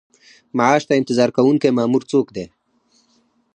معاش 0.57 0.83
ته 0.87 0.93
انتظار 0.99 1.29
کوونکی 1.37 1.69
مامور 1.77 2.03
څوک 2.11 2.27
دی؟ 2.35 2.45